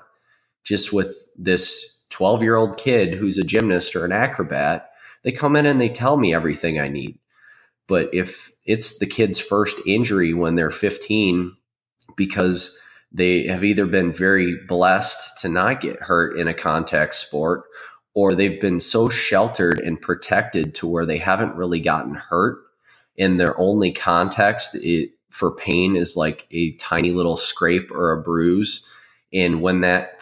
just 0.66 0.92
with 0.92 1.30
this 1.38 2.02
12 2.10 2.44
year 2.44 2.58
old 2.58 2.78
kid 2.78 3.14
who's 3.14 3.38
a 3.38 3.44
gymnast 3.46 3.96
or 3.96 4.04
an 4.04 4.12
acrobat. 4.12 4.92
They 5.24 5.32
come 5.32 5.56
in 5.56 5.66
and 5.66 5.80
they 5.80 5.88
tell 5.88 6.18
me 6.18 6.34
everything 6.34 6.78
I 6.78 6.90
need. 6.90 7.18
But 7.88 8.14
if 8.14 8.52
it's 8.66 9.00
the 9.00 9.08
kid's 9.08 9.40
first 9.40 9.78
injury 9.88 10.34
when 10.34 10.56
they're 10.56 10.72
15 10.72 11.56
because 12.18 12.78
they 13.14 13.48
have 13.48 13.64
either 13.64 13.86
been 13.86 14.12
very 14.12 14.58
blessed 14.68 15.40
to 15.40 15.48
not 15.48 15.80
get 15.80 16.02
hurt 16.02 16.38
in 16.38 16.50
a 16.50 16.54
contact 16.54 17.16
sport 17.16 17.64
or 18.14 18.34
they've 18.34 18.60
been 18.60 18.80
so 18.80 19.10
sheltered 19.10 19.80
and 19.80 20.02
protected 20.02 20.76
to 20.76 20.88
where 20.88 21.06
they 21.06 21.18
haven't 21.18 21.56
really 21.56 21.80
gotten 21.80 22.16
hurt 22.16 22.60
and 23.18 23.40
their 23.40 23.60
only 23.60 23.92
context 23.92 24.76
it, 24.76 25.12
for 25.30 25.56
pain 25.56 25.96
is 25.96 26.18
like 26.18 26.48
a 26.52 26.74
tiny 26.74 27.12
little 27.12 27.38
scrape 27.38 27.92
or 27.92 28.12
a 28.12 28.22
bruise 28.22 28.88
and 29.34 29.62
when 29.62 29.82
that 29.82 30.22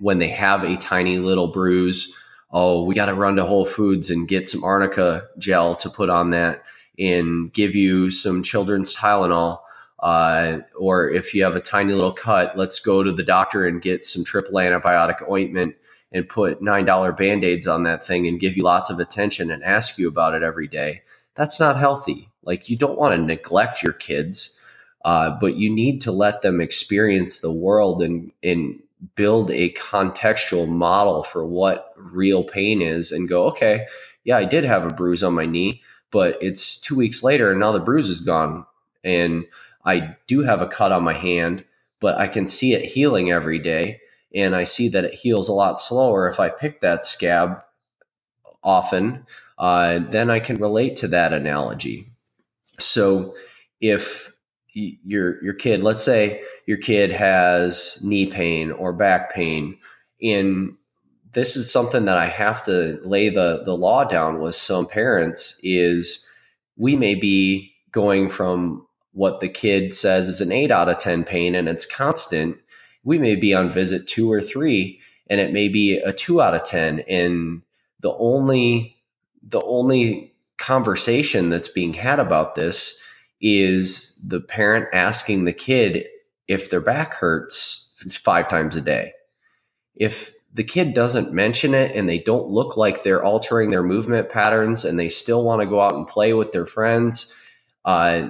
when 0.00 0.18
they 0.18 0.28
have 0.28 0.64
a 0.64 0.76
tiny 0.76 1.18
little 1.18 1.48
bruise 1.48 2.16
oh 2.50 2.82
we 2.84 2.94
got 2.94 3.06
to 3.06 3.14
run 3.14 3.36
to 3.36 3.44
whole 3.44 3.64
foods 3.64 4.10
and 4.10 4.28
get 4.28 4.48
some 4.48 4.64
arnica 4.64 5.22
gel 5.38 5.74
to 5.74 5.88
put 5.88 6.10
on 6.10 6.30
that 6.30 6.62
and 6.98 7.52
give 7.52 7.74
you 7.74 8.10
some 8.10 8.42
children's 8.42 8.94
Tylenol. 8.94 9.58
Uh, 10.00 10.58
or 10.78 11.10
if 11.10 11.32
you 11.32 11.44
have 11.44 11.54
a 11.54 11.60
tiny 11.60 11.92
little 11.92 12.12
cut, 12.12 12.56
let's 12.56 12.80
go 12.80 13.02
to 13.02 13.12
the 13.12 13.22
doctor 13.22 13.66
and 13.66 13.80
get 13.80 14.04
some 14.04 14.24
triple 14.24 14.54
antibiotic 14.54 15.28
ointment 15.30 15.76
and 16.12 16.28
put 16.28 16.60
$9 16.60 17.16
band 17.16 17.44
aids 17.44 17.66
on 17.66 17.84
that 17.84 18.04
thing 18.04 18.26
and 18.26 18.40
give 18.40 18.56
you 18.56 18.62
lots 18.62 18.90
of 18.90 18.98
attention 18.98 19.50
and 19.50 19.64
ask 19.64 19.98
you 19.98 20.08
about 20.08 20.34
it 20.34 20.42
every 20.42 20.68
day. 20.68 21.02
That's 21.34 21.58
not 21.58 21.78
healthy. 21.78 22.28
Like, 22.44 22.68
you 22.68 22.76
don't 22.76 22.98
want 22.98 23.14
to 23.14 23.18
neglect 23.18 23.82
your 23.82 23.94
kids, 23.94 24.60
uh, 25.04 25.36
but 25.40 25.56
you 25.56 25.70
need 25.70 26.02
to 26.02 26.12
let 26.12 26.42
them 26.42 26.60
experience 26.60 27.38
the 27.38 27.52
world 27.52 28.02
and, 28.02 28.32
and 28.42 28.82
build 29.14 29.50
a 29.50 29.72
contextual 29.72 30.68
model 30.68 31.22
for 31.22 31.46
what 31.46 31.92
real 31.96 32.44
pain 32.44 32.82
is 32.82 33.10
and 33.10 33.28
go, 33.28 33.46
okay, 33.46 33.86
yeah, 34.24 34.36
I 34.36 34.44
did 34.44 34.64
have 34.64 34.86
a 34.86 34.94
bruise 34.94 35.24
on 35.24 35.34
my 35.34 35.46
knee 35.46 35.82
but 36.12 36.36
it's 36.40 36.78
two 36.78 36.94
weeks 36.94 37.24
later 37.24 37.50
and 37.50 37.58
now 37.58 37.72
the 37.72 37.80
bruise 37.80 38.08
is 38.08 38.20
gone. 38.20 38.64
And 39.02 39.46
I 39.84 40.14
do 40.28 40.42
have 40.42 40.62
a 40.62 40.68
cut 40.68 40.92
on 40.92 41.02
my 41.02 41.14
hand, 41.14 41.64
but 41.98 42.18
I 42.18 42.28
can 42.28 42.46
see 42.46 42.74
it 42.74 42.84
healing 42.84 43.32
every 43.32 43.58
day. 43.58 44.00
And 44.34 44.54
I 44.54 44.64
see 44.64 44.88
that 44.88 45.04
it 45.04 45.14
heals 45.14 45.48
a 45.48 45.52
lot 45.52 45.78
slower 45.78 46.28
if 46.28 46.40
I 46.40 46.48
pick 46.48 46.80
that 46.80 47.04
scab 47.04 47.62
often. 48.62 49.26
Uh, 49.58 50.00
then 50.10 50.30
I 50.30 50.40
can 50.40 50.56
relate 50.56 50.96
to 50.96 51.08
that 51.08 51.32
analogy. 51.32 52.06
So 52.78 53.34
if 53.80 54.32
your 54.74 55.42
your 55.44 55.54
kid, 55.54 55.82
let's 55.82 56.02
say 56.02 56.42
your 56.66 56.78
kid 56.78 57.10
has 57.10 57.98
knee 58.02 58.26
pain 58.26 58.72
or 58.72 58.92
back 58.92 59.32
pain, 59.32 59.78
and 60.22 60.76
this 61.32 61.56
is 61.56 61.70
something 61.70 62.04
that 62.04 62.18
I 62.18 62.26
have 62.26 62.62
to 62.64 63.00
lay 63.04 63.28
the 63.28 63.62
the 63.64 63.76
law 63.76 64.04
down 64.04 64.40
with 64.40 64.54
some 64.54 64.86
parents 64.86 65.60
is 65.62 66.26
we 66.76 66.96
may 66.96 67.14
be 67.14 67.72
going 67.90 68.28
from 68.28 68.86
what 69.12 69.40
the 69.40 69.48
kid 69.48 69.92
says 69.92 70.26
is 70.26 70.40
an 70.40 70.50
8 70.50 70.70
out 70.70 70.88
of 70.88 70.96
10 70.96 71.24
pain 71.24 71.54
and 71.54 71.68
it's 71.68 71.84
constant 71.84 72.58
we 73.04 73.18
may 73.18 73.36
be 73.36 73.54
on 73.54 73.68
visit 73.68 74.06
2 74.06 74.30
or 74.30 74.40
3 74.40 74.98
and 75.28 75.40
it 75.40 75.52
may 75.52 75.68
be 75.68 75.98
a 75.98 76.12
2 76.12 76.40
out 76.40 76.54
of 76.54 76.64
10 76.64 77.00
and 77.08 77.62
the 78.00 78.12
only 78.14 78.96
the 79.42 79.62
only 79.62 80.32
conversation 80.58 81.50
that's 81.50 81.68
being 81.68 81.94
had 81.94 82.20
about 82.20 82.54
this 82.54 83.00
is 83.40 84.20
the 84.24 84.40
parent 84.40 84.88
asking 84.92 85.44
the 85.44 85.52
kid 85.52 86.06
if 86.46 86.70
their 86.70 86.80
back 86.80 87.14
hurts 87.14 87.94
five 88.22 88.46
times 88.46 88.76
a 88.76 88.80
day 88.80 89.12
if 89.96 90.32
the 90.54 90.64
kid 90.64 90.92
doesn't 90.92 91.32
mention 91.32 91.74
it 91.74 91.96
and 91.96 92.08
they 92.08 92.18
don't 92.18 92.48
look 92.48 92.76
like 92.76 93.02
they're 93.02 93.24
altering 93.24 93.70
their 93.70 93.82
movement 93.82 94.28
patterns 94.28 94.84
and 94.84 94.98
they 94.98 95.08
still 95.08 95.44
want 95.44 95.60
to 95.60 95.66
go 95.66 95.80
out 95.80 95.94
and 95.94 96.06
play 96.06 96.34
with 96.34 96.52
their 96.52 96.66
friends, 96.66 97.34
uh, 97.84 98.28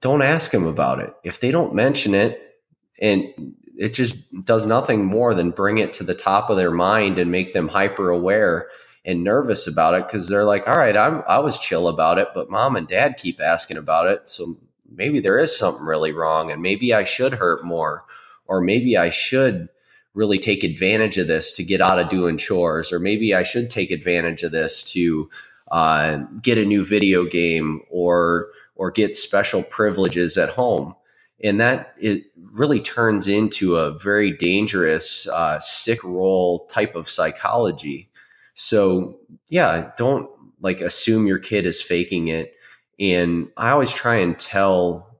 don't 0.00 0.22
ask 0.22 0.50
them 0.50 0.66
about 0.66 1.00
it. 1.00 1.14
If 1.24 1.40
they 1.40 1.50
don't 1.50 1.74
mention 1.74 2.14
it 2.14 2.58
and 3.00 3.54
it 3.76 3.94
just 3.94 4.16
does 4.44 4.66
nothing 4.66 5.04
more 5.04 5.34
than 5.34 5.50
bring 5.50 5.78
it 5.78 5.92
to 5.94 6.04
the 6.04 6.14
top 6.14 6.50
of 6.50 6.56
their 6.56 6.70
mind 6.70 7.18
and 7.18 7.30
make 7.30 7.52
them 7.52 7.68
hyper 7.68 8.10
aware 8.10 8.68
and 9.04 9.22
nervous 9.24 9.66
about 9.66 9.94
it 9.94 10.06
because 10.06 10.28
they're 10.28 10.44
like, 10.44 10.66
all 10.68 10.78
right, 10.78 10.96
I'm 10.96 11.22
I 11.28 11.38
was 11.40 11.58
chill 11.58 11.88
about 11.88 12.18
it, 12.18 12.28
but 12.34 12.50
mom 12.50 12.76
and 12.76 12.88
dad 12.88 13.16
keep 13.18 13.40
asking 13.40 13.76
about 13.76 14.06
it. 14.06 14.28
So 14.28 14.56
maybe 14.90 15.20
there 15.20 15.38
is 15.38 15.56
something 15.56 15.84
really 15.84 16.12
wrong 16.12 16.50
and 16.50 16.62
maybe 16.62 16.94
I 16.94 17.04
should 17.04 17.34
hurt 17.34 17.64
more 17.64 18.04
or 18.46 18.60
maybe 18.60 18.96
I 18.96 19.10
should 19.10 19.68
really 20.14 20.38
take 20.38 20.62
advantage 20.62 21.18
of 21.18 21.26
this 21.26 21.52
to 21.52 21.64
get 21.64 21.80
out 21.80 21.98
of 21.98 22.08
doing 22.08 22.38
chores, 22.38 22.92
or 22.92 23.00
maybe 23.00 23.34
I 23.34 23.42
should 23.42 23.68
take 23.68 23.90
advantage 23.90 24.42
of 24.42 24.52
this 24.52 24.84
to 24.92 25.28
uh, 25.70 26.18
get 26.40 26.58
a 26.58 26.64
new 26.64 26.84
video 26.84 27.24
game 27.24 27.82
or 27.90 28.48
or 28.76 28.90
get 28.90 29.16
special 29.16 29.62
privileges 29.62 30.36
at 30.36 30.48
home. 30.48 30.94
And 31.44 31.60
that 31.60 31.94
it 32.00 32.24
really 32.54 32.80
turns 32.80 33.28
into 33.28 33.76
a 33.76 33.96
very 33.96 34.32
dangerous 34.32 35.28
uh, 35.28 35.60
sick 35.60 36.02
role 36.02 36.66
type 36.66 36.96
of 36.96 37.08
psychology. 37.08 38.08
So 38.54 39.18
yeah, 39.48 39.92
don't 39.96 40.28
like 40.60 40.80
assume 40.80 41.26
your 41.26 41.38
kid 41.38 41.66
is 41.66 41.80
faking 41.80 42.28
it. 42.28 42.54
And 42.98 43.50
I 43.56 43.70
always 43.70 43.92
try 43.92 44.16
and 44.16 44.38
tell 44.38 45.14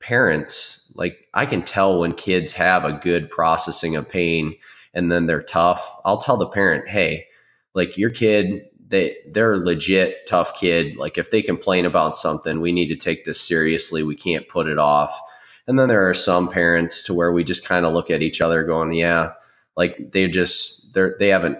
parents, 0.00 0.90
like 0.96 1.18
I 1.34 1.44
can 1.44 1.62
tell 1.62 2.00
when 2.00 2.12
kids 2.12 2.52
have 2.52 2.84
a 2.84 2.92
good 2.92 3.28
processing 3.28 3.94
of 3.94 4.08
pain 4.08 4.56
and 4.94 5.12
then 5.12 5.26
they're 5.26 5.42
tough. 5.42 5.94
I'll 6.04 6.18
tell 6.18 6.36
the 6.36 6.48
parent, 6.48 6.88
hey, 6.88 7.26
like 7.74 7.98
your 7.98 8.10
kid, 8.10 8.62
they 8.88 9.16
they're 9.30 9.52
a 9.52 9.58
legit 9.58 10.26
tough 10.26 10.58
kid. 10.58 10.96
Like 10.96 11.18
if 11.18 11.30
they 11.30 11.42
complain 11.42 11.84
about 11.84 12.16
something, 12.16 12.60
we 12.60 12.72
need 12.72 12.88
to 12.88 12.96
take 12.96 13.24
this 13.24 13.40
seriously. 13.40 14.02
We 14.02 14.16
can't 14.16 14.48
put 14.48 14.66
it 14.66 14.78
off. 14.78 15.20
And 15.68 15.78
then 15.78 15.88
there 15.88 16.08
are 16.08 16.14
some 16.14 16.48
parents 16.48 17.04
to 17.04 17.14
where 17.14 17.30
we 17.30 17.44
just 17.44 17.64
kind 17.64 17.86
of 17.86 17.92
look 17.92 18.10
at 18.10 18.22
each 18.22 18.40
other 18.40 18.64
going, 18.64 18.94
yeah, 18.94 19.32
like 19.76 20.12
they 20.12 20.26
just 20.26 20.94
they're 20.94 21.14
they 21.18 21.28
haven't 21.28 21.58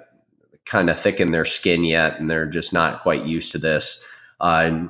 kind 0.64 0.90
of 0.90 0.98
thickened 0.98 1.32
their 1.32 1.44
skin 1.44 1.84
yet 1.84 2.18
and 2.18 2.28
they're 2.28 2.46
just 2.46 2.72
not 2.72 3.02
quite 3.02 3.24
used 3.24 3.52
to 3.52 3.58
this. 3.58 4.04
Uh, 4.40 4.88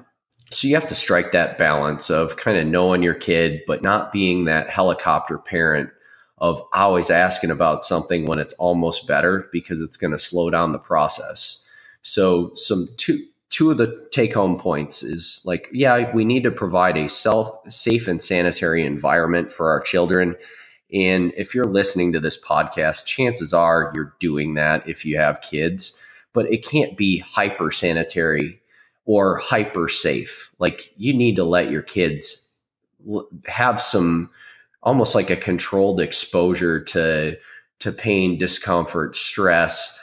so 0.50 0.66
you 0.66 0.74
have 0.74 0.86
to 0.86 0.94
strike 0.94 1.32
that 1.32 1.58
balance 1.58 2.10
of 2.10 2.36
kind 2.36 2.56
of 2.56 2.66
knowing 2.66 3.02
your 3.02 3.14
kid, 3.14 3.60
but 3.66 3.82
not 3.82 4.12
being 4.12 4.46
that 4.46 4.70
helicopter 4.70 5.36
parent 5.36 5.90
of 6.38 6.62
always 6.72 7.10
asking 7.10 7.50
about 7.50 7.82
something 7.82 8.26
when 8.26 8.38
it's 8.38 8.54
almost 8.54 9.06
better 9.06 9.46
because 9.52 9.80
it's 9.80 9.96
going 9.96 10.12
to 10.12 10.18
slow 10.18 10.48
down 10.48 10.72
the 10.72 10.78
process. 10.78 11.68
So 12.02 12.52
some 12.54 12.88
two 12.96 13.18
two 13.50 13.70
of 13.70 13.78
the 13.78 14.08
take 14.10 14.34
home 14.34 14.58
points 14.58 15.02
is 15.02 15.42
like 15.44 15.68
yeah, 15.72 16.12
we 16.14 16.24
need 16.24 16.42
to 16.44 16.50
provide 16.50 16.96
a 16.96 17.08
self 17.08 17.48
safe 17.70 18.08
and 18.08 18.20
sanitary 18.20 18.84
environment 18.84 19.52
for 19.52 19.70
our 19.70 19.80
children. 19.80 20.36
And 20.92 21.32
if 21.36 21.54
you're 21.54 21.64
listening 21.66 22.12
to 22.12 22.20
this 22.20 22.42
podcast, 22.42 23.04
chances 23.04 23.52
are 23.52 23.92
you're 23.94 24.14
doing 24.20 24.54
that 24.54 24.88
if 24.88 25.04
you 25.04 25.18
have 25.18 25.42
kids, 25.42 26.02
but 26.32 26.50
it 26.50 26.64
can't 26.64 26.96
be 26.96 27.18
hyper 27.18 27.70
sanitary 27.70 28.60
or 29.04 29.36
hyper 29.36 29.88
safe. 29.88 30.50
Like 30.58 30.92
you 30.96 31.12
need 31.12 31.36
to 31.36 31.44
let 31.44 31.70
your 31.70 31.82
kids 31.82 32.50
have 33.46 33.80
some 33.80 34.30
almost 34.82 35.14
like 35.14 35.30
a 35.30 35.36
controlled 35.36 36.00
exposure 36.00 36.80
to 36.80 37.38
to 37.80 37.92
pain, 37.92 38.38
discomfort, 38.38 39.14
stress, 39.14 39.98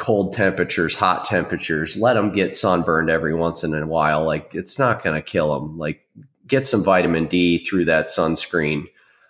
cold 0.00 0.32
temperatures, 0.32 0.96
hot 0.96 1.24
temperatures. 1.26 1.96
Let 1.96 2.14
them 2.14 2.32
get 2.32 2.54
sunburned 2.54 3.10
every 3.10 3.34
once 3.34 3.62
in 3.62 3.74
a 3.74 3.86
while. 3.86 4.24
Like 4.24 4.54
it's 4.54 4.78
not 4.78 5.04
going 5.04 5.14
to 5.14 5.22
kill 5.22 5.52
them. 5.52 5.78
Like 5.78 6.04
get 6.46 6.66
some 6.66 6.82
vitamin 6.82 7.26
D 7.26 7.58
through 7.58 7.84
that 7.84 8.06
sunscreen. 8.06 8.86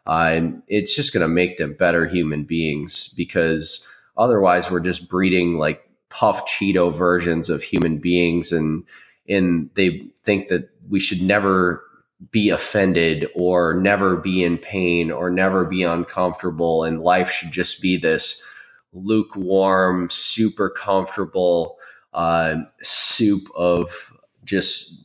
Uh, 0.07 0.31
and 0.33 0.63
it's 0.69 0.95
just 0.95 1.13
going 1.13 1.23
to 1.23 1.29
make 1.29 1.57
them 1.57 1.75
better 1.75 2.07
human 2.07 2.45
beings 2.45 3.13
because 3.17 3.87
otherwise 4.17 4.71
we're 4.71 4.81
just 4.81 5.11
breeding 5.11 5.59
like 5.59 5.83
puff 6.09 6.47
Cheeto 6.47 6.95
versions 6.95 7.51
of 7.51 7.63
human 7.63 7.99
beings 7.99 8.53
and 8.53 8.85
and 9.29 9.71
they 9.75 10.07
think 10.23 10.49
that 10.49 10.71
we 10.89 10.99
should 10.99 11.23
never 11.23 11.83
be 12.31 12.49
offended 12.49 13.29
or 13.35 13.75
never 13.75 14.17
be 14.17 14.43
in 14.43 14.59
pain 14.59 15.11
or 15.11 15.31
never 15.31 15.65
be 15.65 15.83
uncomfortable 15.83 16.85
and 16.85 17.03
life 17.03 17.31
should 17.31 17.51
just 17.51 17.81
be 17.81 17.97
this 17.97 18.43
lukewarm 18.93 20.09
super 20.11 20.71
comfortable 20.71 21.79
uh, 22.13 22.57
soup 22.83 23.49
of 23.55 24.13
just 24.45 25.05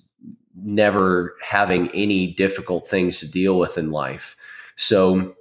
never 0.63 1.35
having 1.41 1.89
any 1.91 2.33
difficult 2.33 2.87
things 2.87 3.19
to 3.19 3.29
deal 3.29 3.59
with 3.59 3.77
in 3.77 3.91
life. 3.91 4.35
So 4.75 5.35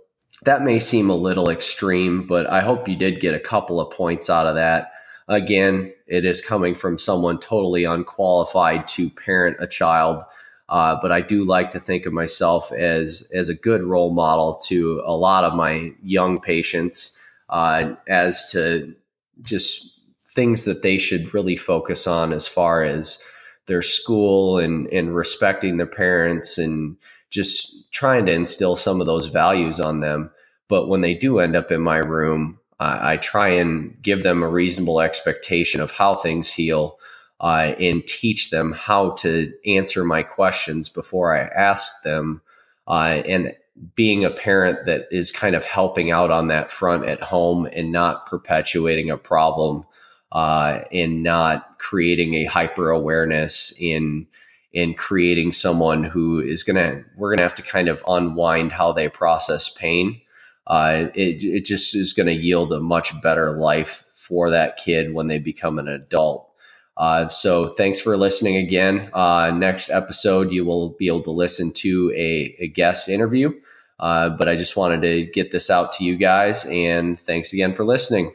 that 0.44 0.62
may 0.62 0.78
seem 0.78 1.08
a 1.08 1.14
little 1.14 1.48
extreme, 1.48 2.26
but 2.26 2.46
I 2.46 2.60
hope 2.60 2.88
you 2.88 2.96
did 2.96 3.20
get 3.20 3.34
a 3.34 3.40
couple 3.40 3.80
of 3.80 3.94
points 3.94 4.28
out 4.28 4.46
of 4.46 4.54
that. 4.56 4.92
Again, 5.28 5.92
it 6.06 6.24
is 6.24 6.42
coming 6.42 6.74
from 6.74 6.98
someone 6.98 7.38
totally 7.38 7.84
unqualified 7.84 8.86
to 8.88 9.08
parent 9.08 9.56
a 9.60 9.66
child. 9.66 10.22
Uh, 10.68 10.96
but 11.00 11.12
I 11.12 11.20
do 11.20 11.44
like 11.44 11.70
to 11.72 11.80
think 11.80 12.06
of 12.06 12.12
myself 12.12 12.72
as 12.72 13.28
as 13.34 13.48
a 13.48 13.54
good 13.54 13.82
role 13.82 14.12
model 14.12 14.54
to 14.66 15.02
a 15.04 15.14
lot 15.14 15.44
of 15.44 15.54
my 15.54 15.92
young 16.02 16.40
patients 16.40 17.20
uh, 17.48 17.94
as 18.08 18.50
to 18.52 18.94
just 19.42 20.00
things 20.34 20.64
that 20.64 20.82
they 20.82 20.98
should 20.98 21.32
really 21.34 21.56
focus 21.56 22.06
on 22.06 22.32
as 22.32 22.46
far 22.46 22.82
as 22.82 23.18
their 23.66 23.82
school 23.82 24.58
and 24.58 24.86
and 24.88 25.14
respecting 25.14 25.76
their 25.76 25.86
parents 25.86 26.58
and 26.58 26.96
just 27.30 27.90
trying 27.92 28.26
to 28.26 28.32
instill 28.32 28.76
some 28.76 29.00
of 29.00 29.06
those 29.06 29.26
values 29.26 29.80
on 29.80 30.00
them. 30.00 30.30
But 30.68 30.88
when 30.88 31.00
they 31.00 31.14
do 31.14 31.38
end 31.38 31.56
up 31.56 31.70
in 31.70 31.80
my 31.80 31.98
room, 31.98 32.58
I 32.80 33.16
try 33.16 33.48
and 33.48 33.96
give 34.02 34.22
them 34.22 34.42
a 34.42 34.48
reasonable 34.48 35.00
expectation 35.00 35.80
of 35.80 35.90
how 35.90 36.14
things 36.14 36.52
heal 36.52 36.98
uh, 37.40 37.74
and 37.80 38.06
teach 38.06 38.50
them 38.50 38.72
how 38.72 39.10
to 39.10 39.52
answer 39.66 40.04
my 40.04 40.22
questions 40.22 40.88
before 40.88 41.34
I 41.34 41.42
ask 41.42 42.02
them. 42.02 42.42
Uh, 42.86 43.22
and 43.26 43.54
being 43.94 44.24
a 44.24 44.30
parent 44.30 44.86
that 44.86 45.08
is 45.10 45.32
kind 45.32 45.56
of 45.56 45.64
helping 45.64 46.10
out 46.10 46.30
on 46.30 46.48
that 46.48 46.70
front 46.70 47.08
at 47.10 47.22
home 47.22 47.66
and 47.72 47.90
not 47.90 48.26
perpetuating 48.26 49.10
a 49.10 49.16
problem 49.16 49.84
uh, 50.32 50.80
and 50.92 51.22
not 51.22 51.78
creating 51.78 52.34
a 52.34 52.44
hyper 52.44 52.90
awareness 52.90 53.74
in 53.78 54.26
in 54.72 54.94
creating 54.94 55.52
someone 55.52 56.02
who 56.02 56.40
is 56.40 56.62
gonna 56.64 57.02
we're 57.16 57.30
gonna 57.30 57.42
have 57.42 57.54
to 57.54 57.62
kind 57.62 57.88
of 57.88 58.02
unwind 58.08 58.72
how 58.72 58.92
they 58.92 59.08
process 59.08 59.68
pain 59.68 60.20
uh, 60.66 61.08
it, 61.14 61.44
it 61.44 61.64
just 61.64 61.94
is 61.94 62.12
to 62.26 62.32
yield 62.32 62.72
a 62.72 62.80
much 62.80 63.20
better 63.20 63.52
life 63.52 64.10
for 64.14 64.50
that 64.50 64.76
kid 64.76 65.12
when 65.12 65.28
they 65.28 65.38
become 65.38 65.78
an 65.78 65.88
adult. 65.88 66.50
Uh, 66.96 67.28
so 67.28 67.68
thanks 67.68 68.00
for 68.00 68.16
listening 68.16 68.56
again. 68.56 69.10
Uh, 69.12 69.50
next 69.50 69.90
episode, 69.90 70.52
you 70.52 70.64
will 70.64 70.90
be 70.90 71.06
able 71.08 71.22
to 71.22 71.30
listen 71.30 71.72
to 71.72 72.12
a, 72.16 72.54
a 72.60 72.68
guest 72.68 73.08
interview. 73.08 73.52
Uh, 73.98 74.28
but 74.30 74.48
I 74.48 74.56
just 74.56 74.76
wanted 74.76 75.02
to 75.02 75.24
get 75.26 75.50
this 75.50 75.70
out 75.70 75.92
to 75.94 76.04
you 76.04 76.16
guys, 76.16 76.64
and 76.66 77.18
thanks 77.18 77.52
again 77.52 77.72
for 77.72 77.84
listening. 77.84 78.32